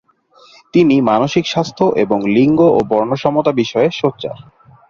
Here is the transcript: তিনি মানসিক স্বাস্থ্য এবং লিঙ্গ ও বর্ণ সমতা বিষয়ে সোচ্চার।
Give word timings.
তিনি 0.73 0.95
মানসিক 1.01 1.45
স্বাস্থ্য 1.47 1.85
এবং 1.95 2.19
লিঙ্গ 2.27 2.59
ও 2.67 2.79
বর্ণ 2.89 3.11
সমতা 3.15 3.51
বিষয়ে 3.51 3.89
সোচ্চার। 3.91 4.37